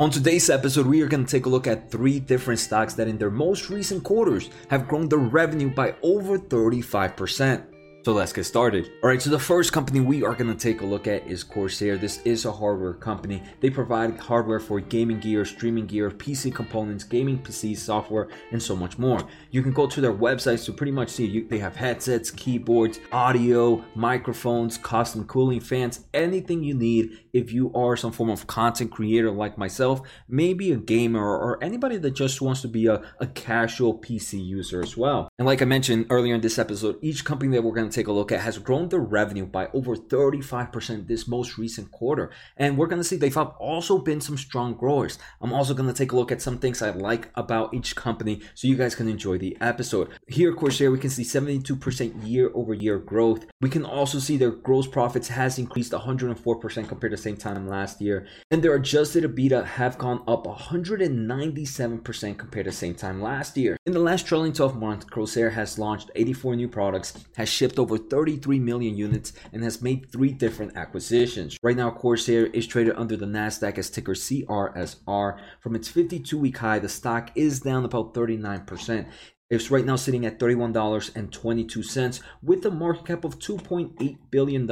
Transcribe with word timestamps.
On 0.00 0.08
today's 0.10 0.48
episode, 0.48 0.86
we 0.86 1.02
are 1.02 1.06
going 1.06 1.26
to 1.26 1.30
take 1.30 1.44
a 1.44 1.50
look 1.50 1.66
at 1.66 1.90
three 1.90 2.20
different 2.20 2.58
stocks 2.58 2.94
that 2.94 3.06
in 3.06 3.18
their 3.18 3.30
most 3.30 3.68
recent 3.68 4.02
quarters 4.02 4.48
have 4.70 4.88
grown 4.88 5.10
their 5.10 5.18
revenue 5.18 5.68
by 5.68 5.94
over 6.02 6.38
35%. 6.38 7.69
So 8.02 8.14
let's 8.14 8.32
get 8.32 8.44
started. 8.44 8.92
All 9.02 9.10
right, 9.10 9.20
so 9.20 9.28
the 9.28 9.38
first 9.38 9.74
company 9.74 10.00
we 10.00 10.22
are 10.24 10.34
going 10.34 10.50
to 10.50 10.58
take 10.58 10.80
a 10.80 10.86
look 10.86 11.06
at 11.06 11.26
is 11.26 11.44
Corsair. 11.44 11.98
This 11.98 12.22
is 12.22 12.46
a 12.46 12.52
hardware 12.52 12.94
company. 12.94 13.42
They 13.60 13.68
provide 13.68 14.18
hardware 14.18 14.58
for 14.58 14.80
gaming 14.80 15.20
gear, 15.20 15.44
streaming 15.44 15.86
gear, 15.86 16.10
PC 16.10 16.54
components, 16.54 17.04
gaming 17.04 17.42
PC 17.42 17.76
software, 17.76 18.28
and 18.52 18.62
so 18.62 18.74
much 18.74 18.98
more. 18.98 19.20
You 19.50 19.62
can 19.62 19.72
go 19.72 19.86
to 19.86 20.00
their 20.00 20.14
websites 20.14 20.64
to 20.64 20.72
pretty 20.72 20.92
much 20.92 21.10
see 21.10 21.26
you, 21.26 21.46
they 21.46 21.58
have 21.58 21.76
headsets, 21.76 22.30
keyboards, 22.30 23.00
audio, 23.12 23.84
microphones, 23.94 24.78
custom 24.78 25.26
cooling 25.26 25.60
fans, 25.60 26.06
anything 26.14 26.64
you 26.64 26.72
need 26.72 27.18
if 27.34 27.52
you 27.52 27.70
are 27.74 27.98
some 27.98 28.12
form 28.12 28.30
of 28.30 28.46
content 28.46 28.90
creator 28.90 29.30
like 29.30 29.58
myself, 29.58 30.00
maybe 30.26 30.72
a 30.72 30.76
gamer 30.76 31.22
or 31.22 31.62
anybody 31.62 31.98
that 31.98 32.12
just 32.12 32.40
wants 32.40 32.62
to 32.62 32.68
be 32.68 32.86
a, 32.86 33.02
a 33.20 33.26
casual 33.26 33.98
PC 33.98 34.44
user 34.44 34.80
as 34.82 34.96
well. 34.96 35.28
And 35.38 35.46
like 35.46 35.60
I 35.60 35.66
mentioned 35.66 36.06
earlier 36.08 36.34
in 36.34 36.40
this 36.40 36.58
episode, 36.58 36.98
each 37.02 37.26
company 37.26 37.54
that 37.54 37.62
we're 37.62 37.74
going 37.74 37.89
take 37.96 38.08
a 38.08 38.12
look 38.12 38.32
at 38.32 38.40
has 38.40 38.58
grown 38.58 38.88
their 38.88 39.00
revenue 39.00 39.46
by 39.46 39.68
over 39.72 39.96
35% 39.96 41.06
this 41.06 41.26
most 41.28 41.58
recent 41.58 41.90
quarter. 41.90 42.30
And 42.56 42.76
we're 42.76 42.86
going 42.86 43.00
to 43.00 43.04
see 43.04 43.16
they've 43.16 43.36
also 43.36 43.98
been 43.98 44.20
some 44.20 44.36
strong 44.36 44.74
growers. 44.74 45.18
I'm 45.40 45.52
also 45.52 45.74
going 45.74 45.88
to 45.88 45.94
take 45.94 46.12
a 46.12 46.16
look 46.16 46.32
at 46.32 46.42
some 46.42 46.58
things 46.58 46.82
I 46.82 46.90
like 46.90 47.30
about 47.34 47.74
each 47.74 47.96
company 47.96 48.40
so 48.54 48.68
you 48.68 48.76
guys 48.76 48.94
can 48.94 49.08
enjoy 49.08 49.38
the 49.38 49.56
episode. 49.60 50.08
Here, 50.28 50.54
Corsair, 50.54 50.90
we 50.90 50.98
can 50.98 51.10
see 51.10 51.24
72% 51.24 52.26
year 52.26 52.50
over 52.54 52.74
year 52.74 52.98
growth. 52.98 53.46
We 53.60 53.70
can 53.70 53.84
also 53.84 54.18
see 54.18 54.36
their 54.36 54.50
gross 54.50 54.86
profits 54.86 55.28
has 55.28 55.58
increased 55.58 55.92
104% 55.92 56.88
compared 56.88 57.10
to 57.12 57.16
same 57.16 57.36
time 57.36 57.66
last 57.66 58.00
year. 58.00 58.26
And 58.50 58.62
their 58.62 58.74
adjusted 58.74 59.24
EBITDA 59.24 59.64
have 59.64 59.98
gone 59.98 60.22
up 60.28 60.44
197% 60.44 62.38
compared 62.38 62.66
to 62.66 62.72
same 62.72 62.94
time 62.94 63.20
last 63.20 63.56
year. 63.56 63.76
In 63.86 63.92
the 63.92 63.98
last 63.98 64.26
trailing 64.26 64.52
12 64.52 64.76
months, 64.76 65.06
Corsair 65.06 65.50
has 65.50 65.78
launched 65.78 66.10
84 66.14 66.56
new 66.56 66.68
products, 66.68 67.14
has 67.36 67.48
shipped 67.48 67.78
over 67.80 67.98
33 67.98 68.60
million 68.60 68.96
units, 68.96 69.32
and 69.52 69.64
has 69.64 69.82
made 69.82 70.10
three 70.12 70.32
different 70.32 70.76
acquisitions. 70.76 71.56
Right 71.62 71.76
now, 71.76 71.90
Corsair 71.90 72.46
is 72.46 72.66
traded 72.66 72.94
under 72.96 73.16
the 73.16 73.26
NASDAQ 73.26 73.78
as 73.78 73.90
ticker 73.90 74.12
CRSR. 74.12 75.38
From 75.60 75.74
its 75.74 75.88
52 75.88 76.38
week 76.38 76.58
high, 76.58 76.78
the 76.78 76.88
stock 76.88 77.30
is 77.34 77.60
down 77.60 77.84
about 77.84 78.14
39%. 78.14 79.06
It's 79.50 79.68
right 79.68 79.84
now 79.84 79.96
sitting 79.96 80.24
at 80.26 80.38
$31.22 80.38 82.20
with 82.40 82.64
a 82.64 82.70
market 82.70 83.04
cap 83.04 83.24
of 83.24 83.40
$2.8 83.40 84.18
billion. 84.30 84.70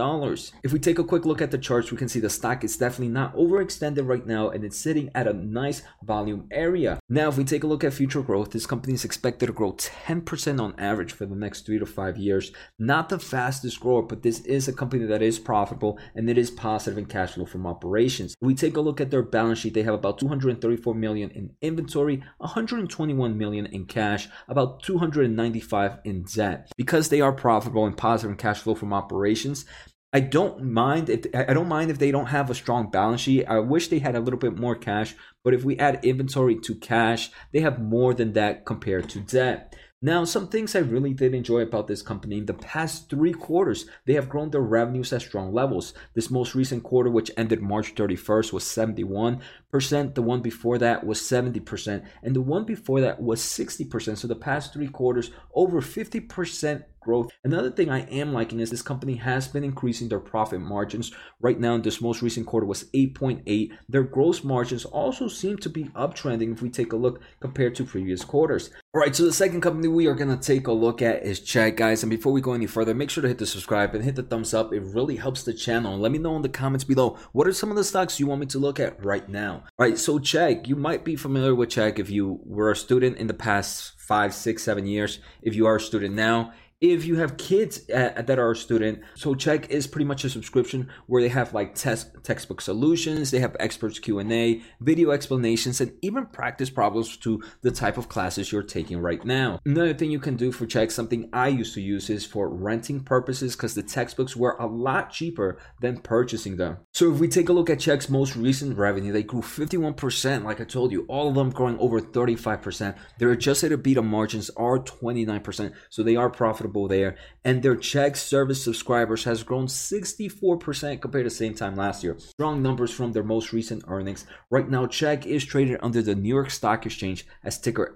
If 0.62 0.72
we 0.72 0.78
take 0.78 1.00
a 1.00 1.04
quick 1.04 1.26
look 1.26 1.42
at 1.42 1.50
the 1.50 1.58
charts, 1.58 1.90
we 1.90 1.96
can 1.96 2.08
see 2.08 2.20
the 2.20 2.30
stock 2.30 2.62
is 2.62 2.76
definitely 2.76 3.08
not 3.08 3.34
overextended 3.34 4.06
right 4.06 4.24
now 4.24 4.50
and 4.50 4.62
it's 4.62 4.78
sitting 4.78 5.10
at 5.16 5.26
a 5.26 5.32
nice 5.32 5.82
volume 6.04 6.46
area. 6.52 7.00
Now, 7.08 7.28
if 7.28 7.36
we 7.36 7.42
take 7.42 7.64
a 7.64 7.66
look 7.66 7.82
at 7.82 7.92
future 7.92 8.22
growth, 8.22 8.52
this 8.52 8.66
company 8.66 8.94
is 8.94 9.04
expected 9.04 9.46
to 9.46 9.52
grow 9.52 9.72
10% 9.72 10.60
on 10.60 10.78
average 10.78 11.10
for 11.10 11.26
the 11.26 11.34
next 11.34 11.66
three 11.66 11.80
to 11.80 11.86
five 11.86 12.16
years. 12.16 12.52
Not 12.78 13.08
the 13.08 13.18
fastest 13.18 13.80
grower, 13.80 14.02
but 14.02 14.22
this 14.22 14.42
is 14.42 14.68
a 14.68 14.72
company 14.72 15.06
that 15.06 15.22
is 15.22 15.40
profitable 15.40 15.98
and 16.14 16.30
it 16.30 16.38
is 16.38 16.52
positive 16.52 16.98
in 16.98 17.06
cash 17.06 17.32
flow 17.32 17.46
from 17.46 17.66
operations. 17.66 18.36
If 18.40 18.46
we 18.46 18.54
take 18.54 18.76
a 18.76 18.80
look 18.80 19.00
at 19.00 19.10
their 19.10 19.22
balance 19.22 19.58
sheet, 19.58 19.74
they 19.74 19.82
have 19.82 19.94
about 19.94 20.20
234 20.20 20.94
million 20.94 21.32
in 21.32 21.50
inventory, 21.62 22.22
121 22.36 23.36
million 23.36 23.66
in 23.66 23.84
cash, 23.84 24.28
about 24.46 24.67
about 24.68 24.82
295 24.82 25.98
in 26.04 26.22
debt. 26.22 26.70
Because 26.76 27.08
they 27.08 27.20
are 27.20 27.32
profitable 27.32 27.86
and 27.86 27.96
positive 27.96 28.30
in 28.30 28.36
cash 28.36 28.60
flow 28.60 28.74
from 28.74 28.92
operations, 28.92 29.64
I 30.12 30.20
don't 30.20 30.64
mind 30.64 31.10
if 31.10 31.26
I 31.34 31.52
don't 31.52 31.68
mind 31.68 31.90
if 31.90 31.98
they 31.98 32.10
don't 32.10 32.26
have 32.26 32.48
a 32.48 32.54
strong 32.54 32.90
balance 32.90 33.20
sheet. 33.20 33.44
I 33.44 33.58
wish 33.58 33.88
they 33.88 33.98
had 33.98 34.14
a 34.14 34.20
little 34.20 34.38
bit 34.38 34.56
more 34.56 34.74
cash, 34.74 35.14
but 35.44 35.52
if 35.52 35.64
we 35.64 35.78
add 35.78 36.02
inventory 36.02 36.58
to 36.60 36.74
cash, 36.76 37.30
they 37.52 37.60
have 37.60 37.78
more 37.80 38.14
than 38.14 38.32
that 38.32 38.64
compared 38.64 39.10
to 39.10 39.20
debt. 39.20 39.67
Now, 40.00 40.24
some 40.24 40.46
things 40.46 40.76
I 40.76 40.78
really 40.78 41.12
did 41.12 41.34
enjoy 41.34 41.62
about 41.62 41.88
this 41.88 42.02
company 42.02 42.38
in 42.38 42.46
the 42.46 42.54
past 42.54 43.10
three 43.10 43.32
quarters, 43.32 43.86
they 44.04 44.12
have 44.12 44.28
grown 44.28 44.50
their 44.50 44.60
revenues 44.60 45.12
at 45.12 45.22
strong 45.22 45.52
levels. 45.52 45.92
This 46.14 46.30
most 46.30 46.54
recent 46.54 46.84
quarter, 46.84 47.10
which 47.10 47.32
ended 47.36 47.60
March 47.60 47.96
31st, 47.96 48.52
was 48.52 48.62
71%. 48.62 50.14
The 50.14 50.22
one 50.22 50.40
before 50.40 50.78
that 50.78 51.04
was 51.04 51.20
70%. 51.20 52.06
And 52.22 52.36
the 52.36 52.40
one 52.40 52.62
before 52.64 53.00
that 53.00 53.20
was 53.20 53.40
60%. 53.40 54.18
So 54.18 54.28
the 54.28 54.36
past 54.36 54.72
three 54.72 54.86
quarters, 54.86 55.32
over 55.52 55.80
50% 55.80 56.84
growth. 57.08 57.30
Another 57.42 57.70
thing 57.70 57.88
I 57.88 58.00
am 58.10 58.34
liking 58.34 58.60
is 58.60 58.70
this 58.70 58.82
company 58.82 59.14
has 59.14 59.48
been 59.48 59.64
increasing 59.64 60.10
their 60.10 60.20
profit 60.20 60.60
margins. 60.60 61.10
Right 61.40 61.58
now, 61.58 61.74
in 61.74 61.80
this 61.80 62.02
most 62.02 62.20
recent 62.20 62.46
quarter 62.46 62.66
was 62.66 62.84
8.8. 62.92 63.70
Their 63.88 64.02
gross 64.02 64.44
margins 64.44 64.84
also 64.84 65.26
seem 65.26 65.56
to 65.58 65.70
be 65.70 65.84
uptrending 65.84 66.52
if 66.52 66.60
we 66.60 66.68
take 66.68 66.92
a 66.92 66.96
look 66.96 67.22
compared 67.40 67.74
to 67.76 67.84
previous 67.84 68.26
quarters. 68.26 68.68
All 68.92 69.00
right, 69.00 69.16
so 69.16 69.24
the 69.24 69.32
second 69.32 69.62
company 69.62 69.88
we 69.88 70.06
are 70.06 70.14
going 70.14 70.36
to 70.36 70.46
take 70.52 70.66
a 70.66 70.72
look 70.72 71.00
at 71.00 71.22
is 71.22 71.40
Chegg, 71.40 71.76
guys. 71.76 72.02
And 72.02 72.10
before 72.10 72.32
we 72.32 72.42
go 72.42 72.52
any 72.52 72.66
further, 72.66 72.94
make 72.94 73.08
sure 73.08 73.22
to 73.22 73.28
hit 73.28 73.38
the 73.38 73.46
subscribe 73.46 73.94
and 73.94 74.04
hit 74.04 74.16
the 74.16 74.22
thumbs 74.22 74.52
up. 74.52 74.74
It 74.74 74.82
really 74.82 75.16
helps 75.16 75.44
the 75.44 75.54
channel. 75.54 75.96
Let 75.96 76.12
me 76.12 76.18
know 76.18 76.36
in 76.36 76.42
the 76.42 76.50
comments 76.50 76.84
below 76.84 77.16
what 77.32 77.48
are 77.48 77.54
some 77.54 77.70
of 77.70 77.76
the 77.76 77.84
stocks 77.84 78.20
you 78.20 78.26
want 78.26 78.42
me 78.42 78.46
to 78.48 78.58
look 78.58 78.78
at 78.78 79.02
right 79.02 79.26
now. 79.30 79.64
All 79.78 79.86
right, 79.86 79.96
so 79.96 80.18
Chegg, 80.18 80.66
you 80.66 80.76
might 80.76 81.04
be 81.06 81.16
familiar 81.16 81.54
with 81.54 81.70
Chegg 81.70 81.98
if 81.98 82.10
you 82.10 82.40
were 82.44 82.70
a 82.70 82.76
student 82.76 83.16
in 83.16 83.28
the 83.28 83.34
past 83.34 83.94
five, 83.98 84.34
six, 84.34 84.62
seven 84.62 84.86
years. 84.86 85.20
If 85.40 85.54
you 85.54 85.66
are 85.66 85.76
a 85.76 85.80
student 85.80 86.14
now, 86.14 86.52
if 86.80 87.04
you 87.04 87.16
have 87.16 87.36
kids 87.36 87.90
uh, 87.90 88.22
that 88.22 88.38
are 88.38 88.52
a 88.52 88.56
student 88.56 89.00
so 89.14 89.34
Chegg 89.34 89.68
is 89.68 89.88
pretty 89.88 90.04
much 90.04 90.22
a 90.22 90.30
subscription 90.30 90.88
where 91.06 91.20
they 91.20 91.28
have 91.28 91.52
like 91.52 91.74
test 91.74 92.10
textbook 92.22 92.60
solutions 92.60 93.32
they 93.32 93.40
have 93.40 93.56
experts 93.58 93.98
q&a 93.98 94.62
video 94.80 95.10
explanations 95.10 95.80
and 95.80 95.92
even 96.02 96.26
practice 96.26 96.70
problems 96.70 97.16
to 97.16 97.42
the 97.62 97.72
type 97.72 97.98
of 97.98 98.08
classes 98.08 98.52
you're 98.52 98.62
taking 98.62 99.00
right 99.00 99.24
now. 99.24 99.58
Another 99.66 99.92
thing 99.92 100.12
you 100.12 100.20
can 100.20 100.36
do 100.36 100.52
for 100.52 100.66
Chegg 100.66 100.92
something 100.92 101.28
i 101.32 101.48
used 101.48 101.74
to 101.74 101.80
use 101.80 102.10
is 102.10 102.24
for 102.24 102.48
renting 102.48 103.00
purposes 103.00 103.56
because 103.56 103.74
the 103.74 103.82
textbooks 103.82 104.36
were 104.36 104.56
a 104.60 104.66
lot 104.66 105.10
cheaper 105.10 105.58
than 105.80 105.98
purchasing 105.98 106.56
them. 106.58 106.78
So 106.92 107.12
if 107.12 107.18
we 107.18 107.26
take 107.26 107.48
a 107.48 107.52
look 107.52 107.70
at 107.70 107.78
Chegg's 107.78 108.08
most 108.08 108.36
recent 108.36 108.78
revenue 108.78 109.12
they 109.12 109.24
grew 109.24 109.42
51% 109.42 110.44
like 110.44 110.60
i 110.60 110.64
told 110.64 110.92
you 110.92 111.04
all 111.08 111.28
of 111.28 111.34
them 111.34 111.50
growing 111.50 111.78
over 111.78 112.00
35% 112.00 112.96
their 113.18 113.32
adjusted 113.32 113.72
ebitda 113.72 114.04
margins 114.04 114.48
are 114.50 114.78
29% 114.78 115.72
so 115.90 116.02
they 116.02 116.14
are 116.14 116.30
profitable 116.30 116.67
there, 116.88 117.16
and 117.44 117.62
their 117.62 117.76
Chegg 117.76 118.16
service 118.16 118.62
subscribers 118.62 119.24
has 119.24 119.42
grown 119.42 119.66
64% 119.66 121.00
compared 121.00 121.24
to 121.24 121.28
the 121.28 121.34
same 121.34 121.54
time 121.54 121.76
last 121.76 122.04
year. 122.04 122.16
Strong 122.18 122.62
numbers 122.62 122.90
from 122.90 123.12
their 123.12 123.22
most 123.24 123.52
recent 123.52 123.84
earnings. 123.88 124.26
Right 124.50 124.68
now, 124.68 124.86
Chegg 124.86 125.24
is 125.24 125.44
traded 125.44 125.78
under 125.82 126.02
the 126.02 126.14
New 126.14 126.28
York 126.28 126.50
Stock 126.50 126.84
Exchange 126.86 127.26
as 127.42 127.58
ticker 127.58 127.94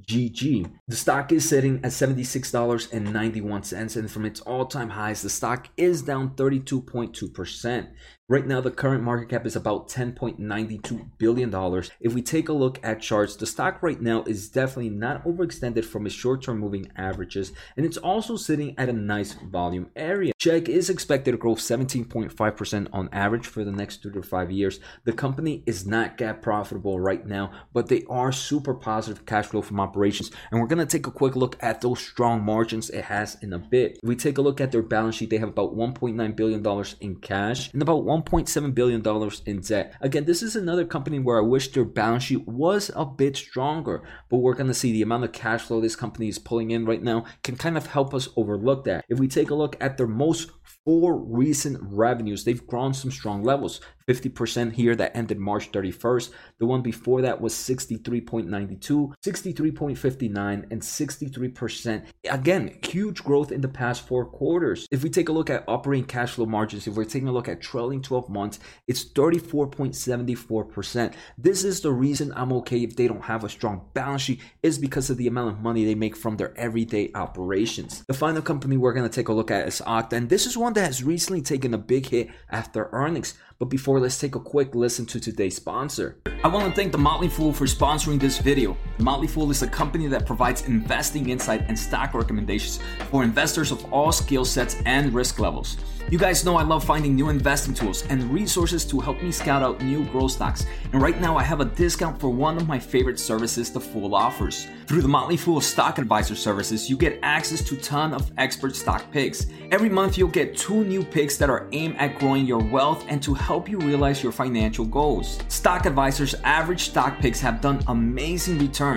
CHGG. 0.00 0.72
The 0.88 0.96
stock 0.96 1.30
is 1.32 1.48
sitting 1.48 1.76
at 1.84 1.92
$76.91, 1.92 3.96
and 3.96 4.10
from 4.10 4.24
its 4.24 4.40
all 4.40 4.66
time 4.66 4.90
highs, 4.90 5.22
the 5.22 5.30
stock 5.30 5.68
is 5.76 6.02
down 6.02 6.30
32.2%. 6.30 7.88
Right 8.28 8.46
now, 8.46 8.60
the 8.62 8.70
current 8.70 9.02
market 9.04 9.28
cap 9.28 9.46
is 9.46 9.56
about 9.56 9.88
$10.92 9.88 11.10
billion. 11.18 11.82
If 12.00 12.14
we 12.14 12.22
take 12.22 12.48
a 12.48 12.54
look 12.54 12.80
at 12.82 13.02
charts, 13.02 13.36
the 13.36 13.46
stock 13.46 13.82
right 13.82 14.00
now 14.00 14.22
is 14.22 14.48
definitely 14.48 14.90
not 14.90 15.22
overextended 15.24 15.84
from 15.84 16.06
its 16.06 16.14
short 16.14 16.42
term 16.42 16.58
moving 16.58 16.90
averages, 16.96 17.52
and 17.76 17.84
it's 17.84 17.98
also 17.98 18.36
sitting 18.36 18.74
at 18.78 18.88
a 18.88 18.94
nice 18.94 19.34
volume 19.34 19.90
area. 19.94 20.31
Chegg 20.42 20.68
is 20.68 20.90
expected 20.90 21.30
to 21.30 21.36
grow 21.36 21.54
17.5% 21.54 22.88
on 22.92 23.08
average 23.12 23.46
for 23.46 23.62
the 23.62 23.70
next 23.70 24.02
three 24.02 24.10
to 24.10 24.24
five 24.24 24.50
years. 24.50 24.80
The 25.04 25.12
company 25.12 25.62
is 25.66 25.86
not 25.86 26.18
GAAP 26.18 26.42
profitable 26.42 26.98
right 26.98 27.24
now, 27.24 27.52
but 27.72 27.86
they 27.86 28.02
are 28.10 28.32
super 28.32 28.74
positive 28.74 29.24
cash 29.24 29.46
flow 29.46 29.62
from 29.62 29.78
operations. 29.78 30.32
And 30.50 30.60
we're 30.60 30.66
going 30.66 30.84
to 30.84 30.96
take 30.96 31.06
a 31.06 31.12
quick 31.12 31.36
look 31.36 31.56
at 31.62 31.80
those 31.80 32.00
strong 32.00 32.42
margins 32.42 32.90
it 32.90 33.04
has 33.04 33.36
in 33.40 33.52
a 33.52 33.58
bit. 33.60 34.00
If 34.02 34.08
we 34.08 34.16
take 34.16 34.36
a 34.36 34.42
look 34.42 34.60
at 34.60 34.72
their 34.72 34.82
balance 34.82 35.14
sheet, 35.14 35.30
they 35.30 35.38
have 35.38 35.50
about 35.50 35.76
$1.9 35.76 36.34
billion 36.34 36.84
in 37.00 37.20
cash 37.20 37.72
and 37.72 37.80
about 37.80 38.04
$1.7 38.04 38.74
billion 38.74 39.30
in 39.46 39.60
debt. 39.60 39.94
Again, 40.00 40.24
this 40.24 40.42
is 40.42 40.56
another 40.56 40.84
company 40.84 41.20
where 41.20 41.38
I 41.38 41.42
wish 41.42 41.70
their 41.70 41.84
balance 41.84 42.24
sheet 42.24 42.48
was 42.48 42.90
a 42.96 43.06
bit 43.06 43.36
stronger, 43.36 44.02
but 44.28 44.38
we're 44.38 44.54
going 44.54 44.66
to 44.66 44.74
see 44.74 44.90
the 44.90 45.02
amount 45.02 45.22
of 45.22 45.30
cash 45.30 45.62
flow 45.62 45.80
this 45.80 45.94
company 45.94 46.26
is 46.26 46.40
pulling 46.40 46.72
in 46.72 46.84
right 46.84 47.00
now 47.00 47.26
can 47.44 47.54
kind 47.54 47.76
of 47.76 47.86
help 47.86 48.12
us 48.12 48.28
overlook 48.34 48.82
that. 48.86 49.04
If 49.08 49.20
we 49.20 49.28
take 49.28 49.50
a 49.50 49.54
look 49.54 49.76
at 49.80 49.96
their 49.96 50.08
most 50.08 50.31
aos 50.32 50.48
four 50.84 51.16
recent 51.16 51.78
revenues, 51.82 52.44
they've 52.44 52.66
grown 52.66 52.94
some 52.94 53.10
strong 53.10 53.42
levels. 53.42 53.80
50% 54.08 54.72
here 54.72 54.94
that 54.96 55.16
ended 55.16 55.38
March 55.38 55.70
31st. 55.72 56.30
The 56.58 56.66
one 56.66 56.82
before 56.82 57.22
that 57.22 57.40
was 57.40 57.54
63.92, 57.54 59.14
63.59, 59.24 60.70
and 60.70 60.82
63%. 60.82 62.04
Again, 62.30 62.78
huge 62.82 63.24
growth 63.24 63.52
in 63.52 63.60
the 63.60 63.68
past 63.68 64.06
four 64.06 64.24
quarters. 64.24 64.86
If 64.90 65.02
we 65.02 65.10
take 65.10 65.28
a 65.28 65.32
look 65.32 65.50
at 65.50 65.64
operating 65.68 66.06
cash 66.06 66.32
flow 66.32 66.46
margins, 66.46 66.86
if 66.86 66.94
we're 66.94 67.04
taking 67.04 67.28
a 67.28 67.32
look 67.32 67.48
at 67.48 67.60
trailing 67.60 68.02
12 68.02 68.28
months, 68.28 68.58
it's 68.88 69.04
34.74%. 69.04 71.14
This 71.38 71.64
is 71.64 71.80
the 71.80 71.92
reason 71.92 72.32
I'm 72.34 72.52
okay 72.54 72.82
if 72.82 72.96
they 72.96 73.08
don't 73.08 73.22
have 73.22 73.44
a 73.44 73.48
strong 73.48 73.88
balance 73.94 74.22
sheet, 74.22 74.40
is 74.62 74.78
because 74.78 75.10
of 75.10 75.16
the 75.16 75.28
amount 75.28 75.50
of 75.50 75.60
money 75.60 75.84
they 75.84 75.94
make 75.94 76.16
from 76.16 76.36
their 76.36 76.56
everyday 76.58 77.10
operations. 77.14 78.04
The 78.06 78.14
final 78.14 78.42
company 78.42 78.76
we're 78.76 78.92
going 78.92 79.08
to 79.08 79.14
take 79.14 79.28
a 79.28 79.32
look 79.32 79.50
at 79.50 79.68
is 79.68 79.80
Okta, 79.86 80.14
and 80.14 80.28
this 80.28 80.46
is 80.46 80.56
one 80.62 80.72
that 80.74 80.86
has 80.86 81.02
recently 81.02 81.42
taken 81.42 81.74
a 81.74 81.78
big 81.78 82.06
hit 82.06 82.30
after 82.50 82.88
earnings. 82.92 83.34
But 83.58 83.66
before, 83.66 84.00
let's 84.00 84.18
take 84.18 84.34
a 84.34 84.40
quick 84.40 84.74
listen 84.74 85.06
to 85.06 85.20
today's 85.20 85.56
sponsor. 85.56 86.16
I 86.44 86.48
want 86.48 86.68
to 86.68 86.74
thank 86.74 86.92
The 86.92 86.98
Motley 86.98 87.28
Fool 87.28 87.52
for 87.52 87.66
sponsoring 87.66 88.18
this 88.18 88.38
video. 88.38 88.76
Motley 89.02 89.26
Fool 89.26 89.50
is 89.50 89.62
a 89.62 89.66
company 89.66 90.06
that 90.06 90.26
provides 90.26 90.62
investing 90.66 91.28
insight 91.28 91.64
and 91.66 91.76
stock 91.76 92.14
recommendations 92.14 92.78
for 93.10 93.24
investors 93.24 93.72
of 93.72 93.92
all 93.92 94.12
skill 94.12 94.44
sets 94.44 94.76
and 94.86 95.12
risk 95.12 95.40
levels. 95.40 95.76
You 96.10 96.18
guys 96.18 96.44
know 96.44 96.56
I 96.56 96.62
love 96.62 96.84
finding 96.84 97.14
new 97.14 97.28
investing 97.30 97.74
tools 97.74 98.04
and 98.10 98.24
resources 98.24 98.84
to 98.86 99.00
help 99.00 99.22
me 99.22 99.32
scout 99.32 99.62
out 99.62 99.80
new 99.82 100.04
growth 100.06 100.32
stocks. 100.32 100.66
And 100.92 101.00
right 101.00 101.18
now 101.20 101.36
I 101.36 101.42
have 101.42 101.60
a 101.60 101.64
discount 101.64 102.20
for 102.20 102.28
one 102.28 102.56
of 102.58 102.68
my 102.68 102.78
favorite 102.78 103.18
services 103.18 103.72
the 103.72 103.80
Fool 103.80 104.14
offers. 104.14 104.66
Through 104.86 105.02
the 105.02 105.08
Motley 105.08 105.36
Fool 105.38 105.60
Stock 105.60 105.98
Advisor 105.98 106.34
services, 106.34 106.90
you 106.90 106.96
get 106.96 107.18
access 107.22 107.62
to 107.64 107.76
ton 107.76 108.12
of 108.12 108.30
expert 108.36 108.76
stock 108.76 109.10
picks. 109.10 109.46
Every 109.70 109.88
month 109.88 110.18
you'll 110.18 110.28
get 110.28 110.56
two 110.56 110.84
new 110.84 111.02
picks 111.02 111.38
that 111.38 111.48
are 111.48 111.66
aimed 111.72 111.96
at 111.96 112.18
growing 112.18 112.44
your 112.44 112.62
wealth 112.62 113.06
and 113.08 113.22
to 113.22 113.32
help 113.32 113.68
you 113.68 113.78
realize 113.78 114.22
your 114.22 114.32
financial 114.32 114.84
goals. 114.84 115.38
Stock 115.48 115.86
Advisor's 115.86 116.34
average 116.44 116.82
stock 116.90 117.18
picks 117.20 117.40
have 117.40 117.60
done 117.62 117.82
amazing 117.86 118.58
returns. 118.58 118.91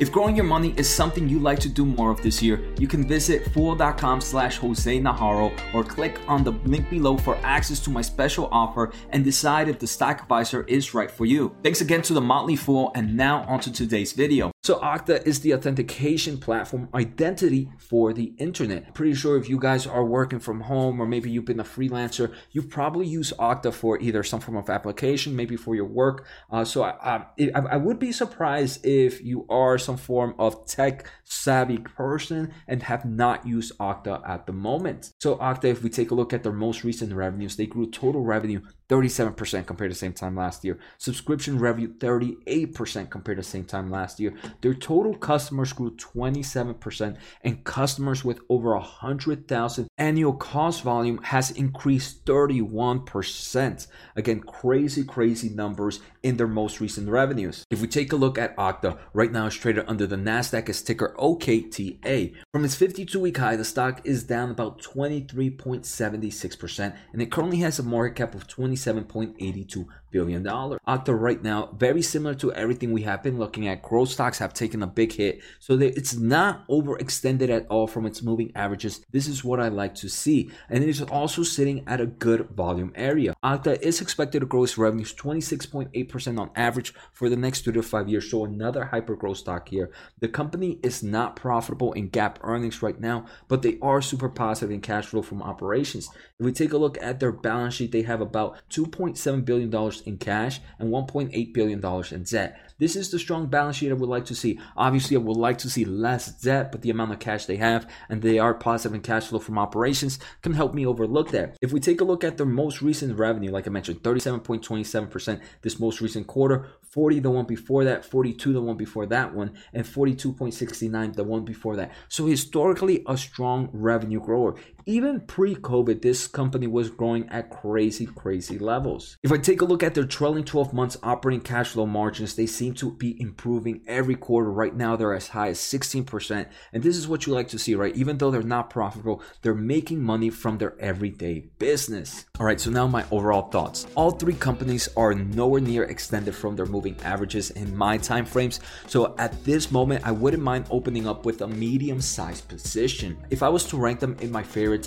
If 0.00 0.10
growing 0.10 0.34
your 0.34 0.46
money 0.46 0.72
is 0.78 0.88
something 0.88 1.28
you 1.28 1.38
like 1.38 1.58
to 1.58 1.68
do 1.68 1.84
more 1.84 2.10
of 2.10 2.22
this 2.22 2.42
year, 2.42 2.64
you 2.78 2.88
can 2.88 3.06
visit 3.06 3.52
fool.com 3.52 4.22
slash 4.22 4.56
Jose 4.56 4.98
Najarro 4.98 5.52
or 5.74 5.84
click 5.84 6.18
on 6.26 6.42
the 6.42 6.52
link 6.64 6.88
below 6.88 7.18
for 7.18 7.36
access 7.42 7.80
to 7.80 7.90
my 7.90 8.00
special 8.00 8.48
offer 8.50 8.92
and 9.10 9.24
decide 9.24 9.68
if 9.68 9.78
the 9.78 9.86
stock 9.86 10.22
advisor 10.22 10.62
is 10.62 10.94
right 10.94 11.10
for 11.10 11.26
you. 11.26 11.54
Thanks 11.62 11.82
again 11.82 12.00
to 12.02 12.14
the 12.14 12.20
Motley 12.20 12.56
Fool 12.56 12.92
and 12.94 13.14
now 13.14 13.44
onto 13.44 13.70
today's 13.70 14.12
video. 14.12 14.50
So 14.62 14.78
Okta 14.80 15.26
is 15.26 15.40
the 15.40 15.54
authentication 15.54 16.38
platform 16.38 16.88
identity 16.94 17.70
for 17.78 18.12
the 18.12 18.32
internet. 18.38 18.94
Pretty 18.94 19.14
sure 19.14 19.36
if 19.36 19.48
you 19.48 19.58
guys 19.58 19.86
are 19.86 20.04
working 20.04 20.38
from 20.38 20.60
home 20.62 21.00
or 21.00 21.06
maybe 21.06 21.30
you've 21.30 21.46
been 21.46 21.60
a 21.60 21.64
freelancer, 21.64 22.34
you 22.52 22.62
probably 22.62 23.06
use 23.06 23.32
Okta 23.38 23.72
for 23.72 23.98
either 24.00 24.22
some 24.22 24.40
form 24.40 24.56
of 24.56 24.68
application, 24.68 25.34
maybe 25.34 25.56
for 25.56 25.74
your 25.74 25.86
work. 25.86 26.26
Uh, 26.50 26.64
so 26.64 26.82
I, 26.82 27.24
I, 27.38 27.60
I 27.60 27.76
would 27.76 27.98
be 27.98 28.12
surprised 28.12 28.84
if 28.84 29.22
you 29.22 29.29
are 29.48 29.78
some 29.78 29.96
form 29.96 30.34
of 30.38 30.66
tech 30.66 31.06
savvy 31.24 31.78
person 31.78 32.52
and 32.66 32.82
have 32.82 33.04
not 33.04 33.46
used 33.46 33.76
Okta 33.78 34.26
at 34.28 34.46
the 34.46 34.52
moment. 34.52 35.12
So 35.20 35.36
Okta, 35.36 35.64
if 35.64 35.82
we 35.82 35.90
take 35.90 36.10
a 36.10 36.14
look 36.14 36.32
at 36.32 36.42
their 36.42 36.52
most 36.52 36.84
recent 36.84 37.12
revenues, 37.12 37.56
they 37.56 37.66
grew 37.66 37.90
total 37.90 38.22
revenue 38.22 38.60
37% 38.88 39.66
compared 39.66 39.90
to 39.90 39.94
same 39.96 40.12
time 40.12 40.34
last 40.34 40.64
year. 40.64 40.78
Subscription 40.98 41.58
revenue 41.58 41.94
38% 41.98 43.08
compared 43.08 43.38
to 43.38 43.42
same 43.42 43.64
time 43.64 43.88
last 43.90 44.18
year. 44.18 44.34
Their 44.62 44.74
total 44.74 45.14
customers 45.16 45.72
grew 45.72 45.94
27% 45.96 47.16
and 47.42 47.64
customers 47.64 48.24
with 48.24 48.40
over 48.48 48.74
100,000 48.74 49.88
annual 49.96 50.32
cost 50.32 50.82
volume 50.82 51.22
has 51.22 51.52
increased 51.52 52.24
31%. 52.24 53.86
Again, 54.16 54.40
crazy 54.40 55.04
crazy 55.04 55.50
numbers 55.50 56.00
in 56.22 56.36
their 56.36 56.48
most 56.48 56.80
recent 56.80 57.08
revenues. 57.08 57.64
If 57.70 57.80
we 57.80 57.86
take 57.86 58.12
a 58.12 58.16
look 58.16 58.38
at 58.38 58.56
Okta, 58.56 58.98
right 59.20 59.32
now 59.32 59.44
it's 59.44 59.56
traded 59.56 59.84
under 59.86 60.06
the 60.06 60.16
Nasdaq 60.16 60.70
as 60.70 60.80
ticker 60.80 61.14
OKTA. 61.18 62.34
From 62.52 62.64
its 62.64 62.74
52-week 62.74 63.36
high, 63.36 63.54
the 63.54 63.66
stock 63.66 64.00
is 64.02 64.24
down 64.24 64.50
about 64.50 64.80
23.76% 64.80 66.96
and 67.12 67.20
it 67.20 67.30
currently 67.30 67.58
has 67.58 67.78
a 67.78 67.82
market 67.82 68.16
cap 68.16 68.34
of 68.34 68.46
$27.82 68.46 69.86
billion. 70.10 70.42
Okta 70.42 71.20
right 71.20 71.42
now, 71.42 71.66
very 71.76 72.00
similar 72.00 72.34
to 72.36 72.50
everything 72.54 72.92
we 72.92 73.02
have 73.02 73.22
been 73.22 73.38
looking 73.38 73.68
at, 73.68 73.82
growth 73.82 74.08
stocks 74.08 74.38
have 74.38 74.54
taken 74.54 74.82
a 74.82 74.86
big 74.86 75.12
hit. 75.12 75.42
So 75.58 75.78
it's 75.78 76.16
not 76.16 76.66
overextended 76.68 77.50
at 77.50 77.66
all 77.68 77.86
from 77.86 78.06
its 78.06 78.22
moving 78.22 78.52
averages. 78.54 79.04
This 79.12 79.28
is 79.28 79.44
what 79.44 79.60
I 79.60 79.68
like 79.68 79.94
to 79.96 80.08
see. 80.08 80.50
And 80.70 80.82
it 80.82 80.88
is 80.88 81.02
also 81.02 81.42
sitting 81.42 81.84
at 81.86 82.00
a 82.00 82.06
good 82.06 82.48
volume 82.50 82.92
area. 82.94 83.34
Okta 83.44 83.82
is 83.82 84.00
expected 84.00 84.40
to 84.40 84.46
grow 84.46 84.64
its 84.64 84.78
revenues 84.78 85.12
26.8% 85.14 86.40
on 86.40 86.50
average 86.56 86.94
for 87.12 87.28
the 87.28 87.36
next 87.36 87.60
two 87.62 87.72
to 87.72 87.82
five 87.82 88.08
years. 88.08 88.30
So 88.30 88.44
another 88.44 88.86
hyper 88.86 89.09
growth 89.16 89.38
stock 89.38 89.68
here. 89.68 89.90
The 90.20 90.28
company 90.28 90.78
is 90.82 91.02
not 91.02 91.36
profitable 91.36 91.92
in 91.92 92.10
GAAP 92.10 92.36
earnings 92.42 92.82
right 92.82 93.00
now, 93.00 93.26
but 93.48 93.62
they 93.62 93.78
are 93.80 94.02
super 94.02 94.28
positive 94.28 94.70
in 94.70 94.80
cash 94.80 95.06
flow 95.06 95.22
from 95.22 95.42
operations. 95.42 96.08
If 96.38 96.46
we 96.46 96.52
take 96.52 96.72
a 96.72 96.78
look 96.78 96.98
at 97.02 97.20
their 97.20 97.32
balance 97.32 97.74
sheet, 97.74 97.92
they 97.92 98.02
have 98.02 98.20
about 98.20 98.58
$2.7 98.70 99.44
billion 99.44 99.92
in 100.06 100.18
cash 100.18 100.60
and 100.78 100.90
$1.8 100.90 101.54
billion 101.54 102.04
in 102.12 102.22
debt. 102.24 102.60
This 102.80 102.96
is 102.96 103.10
the 103.10 103.18
strong 103.18 103.46
balance 103.46 103.76
sheet 103.76 103.90
I 103.90 103.94
would 103.94 104.08
like 104.08 104.24
to 104.26 104.34
see. 104.34 104.58
Obviously, 104.74 105.14
I 105.14 105.20
would 105.20 105.36
like 105.36 105.58
to 105.58 105.68
see 105.68 105.84
less 105.84 106.32
debt, 106.40 106.72
but 106.72 106.80
the 106.80 106.88
amount 106.88 107.12
of 107.12 107.18
cash 107.18 107.44
they 107.44 107.56
have 107.56 107.86
and 108.08 108.22
they 108.22 108.38
are 108.38 108.54
positive 108.54 108.94
in 108.94 109.02
cash 109.02 109.26
flow 109.26 109.38
from 109.38 109.58
operations 109.58 110.18
can 110.40 110.54
help 110.54 110.72
me 110.72 110.86
overlook 110.86 111.30
that. 111.32 111.58
If 111.60 111.72
we 111.72 111.80
take 111.80 112.00
a 112.00 112.04
look 112.04 112.24
at 112.24 112.38
their 112.38 112.46
most 112.46 112.80
recent 112.80 113.18
revenue, 113.18 113.50
like 113.50 113.66
I 113.66 113.70
mentioned, 113.70 114.02
37.27% 114.02 115.40
this 115.60 115.78
most 115.78 116.00
recent 116.00 116.26
quarter, 116.26 116.68
40 116.88 117.20
the 117.20 117.30
one 117.30 117.44
before 117.44 117.84
that, 117.84 118.04
42 118.04 118.54
the 118.54 118.62
one 118.62 118.78
before 118.78 118.99
that 119.06 119.34
one, 119.34 119.52
and 119.72 119.84
42.69 119.84 121.14
the 121.14 121.24
one 121.24 121.44
before 121.44 121.76
that. 121.76 121.92
So 122.08 122.26
historically 122.26 123.04
a 123.06 123.16
strong 123.16 123.68
revenue 123.72 124.20
grower. 124.20 124.56
Even 124.90 125.20
pre-COVID, 125.20 126.02
this 126.02 126.26
company 126.26 126.66
was 126.66 126.90
growing 126.90 127.28
at 127.28 127.48
crazy, 127.48 128.06
crazy 128.06 128.58
levels. 128.58 129.18
If 129.22 129.30
I 129.30 129.38
take 129.38 129.60
a 129.60 129.64
look 129.64 129.84
at 129.84 129.94
their 129.94 130.04
trailing 130.04 130.42
12 130.42 130.72
months 130.72 130.96
operating 131.00 131.42
cash 131.42 131.70
flow 131.70 131.86
margins, 131.86 132.34
they 132.34 132.46
seem 132.46 132.74
to 132.74 132.90
be 132.90 133.16
improving 133.22 133.82
every 133.86 134.16
quarter. 134.16 134.50
Right 134.50 134.74
now, 134.74 134.96
they're 134.96 135.14
as 135.14 135.28
high 135.28 135.50
as 135.50 135.60
16%. 135.60 136.44
And 136.72 136.82
this 136.82 136.96
is 136.96 137.06
what 137.06 137.24
you 137.24 137.32
like 137.32 137.46
to 137.50 137.58
see, 137.58 137.76
right? 137.76 137.94
Even 137.94 138.18
though 138.18 138.32
they're 138.32 138.42
not 138.42 138.68
profitable, 138.68 139.22
they're 139.42 139.54
making 139.54 140.02
money 140.02 140.28
from 140.28 140.58
their 140.58 140.76
everyday 140.80 141.38
business. 141.60 142.26
All 142.40 142.46
right, 142.46 142.60
so 142.60 142.68
now 142.72 142.88
my 142.88 143.04
overall 143.12 143.48
thoughts. 143.48 143.86
All 143.94 144.10
three 144.10 144.34
companies 144.34 144.88
are 144.96 145.14
nowhere 145.14 145.60
near 145.60 145.84
extended 145.84 146.34
from 146.34 146.56
their 146.56 146.66
moving 146.66 146.96
averages 147.04 147.50
in 147.52 147.76
my 147.76 147.96
time 147.96 148.24
frames. 148.24 148.58
So 148.88 149.14
at 149.18 149.44
this 149.44 149.70
moment, 149.70 150.04
I 150.04 150.10
wouldn't 150.10 150.42
mind 150.42 150.66
opening 150.68 151.06
up 151.06 151.24
with 151.24 151.42
a 151.42 151.46
medium-sized 151.46 152.48
position. 152.48 153.16
If 153.30 153.44
I 153.44 153.48
was 153.48 153.64
to 153.66 153.76
rank 153.76 154.00
them 154.00 154.16
in 154.20 154.32
my 154.32 154.42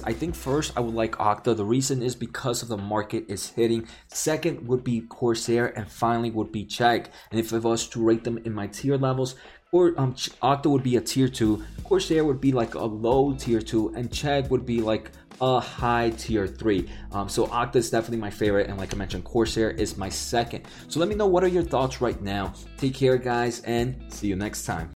I 0.06 0.14
think 0.14 0.36
first 0.36 0.74
I 0.76 0.80
would 0.80 0.96
like 0.96 1.14
Okta. 1.18 1.56
The 1.56 1.66
reason 1.66 2.02
is 2.02 2.16
because 2.16 2.62
of 2.62 2.70
the 2.70 2.78
market 2.78 3.26
is 3.28 3.50
hitting. 3.50 3.88
Second 4.08 4.68
would 4.68 4.84
be 4.84 5.02
Corsair, 5.02 5.78
and 5.78 5.88
finally 5.90 6.32
would 6.32 6.52
be 6.52 6.66
Chegg. 6.66 7.08
And 7.32 7.40
if 7.40 7.54
I 7.54 7.58
was 7.58 7.88
to 7.90 8.04
rate 8.04 8.24
them 8.24 8.38
in 8.40 8.54
my 8.54 8.68
tier 8.68 8.98
levels, 8.98 9.36
or 9.72 9.94
um, 9.98 10.14
Okta 10.14 10.68
would 10.68 10.84
be 10.84 10.98
a 10.98 11.02
tier 11.02 11.28
two, 11.28 11.64
Corsair 11.84 12.24
would 12.24 12.40
be 12.40 12.52
like 12.52 12.76
a 12.76 12.84
low 12.84 13.34
tier 13.34 13.62
two, 13.62 13.94
and 13.96 14.10
Chegg 14.10 14.50
would 14.50 14.66
be 14.66 14.82
like 14.82 15.12
a 15.42 15.60
high 15.60 16.12
tier 16.12 16.48
three. 16.48 16.90
Um, 17.12 17.28
so 17.28 17.48
Okta 17.48 17.78
is 17.78 17.90
definitely 17.90 18.20
my 18.20 18.30
favorite, 18.30 18.70
and 18.70 18.78
like 18.78 18.94
I 18.94 18.98
mentioned, 18.98 19.24
Corsair 19.24 19.72
is 19.72 19.98
my 19.98 20.10
second. 20.10 20.66
So 20.88 21.00
let 21.00 21.10
me 21.10 21.16
know 21.16 21.28
what 21.28 21.44
are 21.44 21.48
your 21.48 21.64
thoughts 21.64 22.02
right 22.02 22.22
now. 22.22 22.54
Take 22.78 22.94
care, 22.94 23.18
guys, 23.18 23.62
and 23.62 24.02
see 24.10 24.28
you 24.28 24.36
next 24.36 24.66
time. 24.66 24.92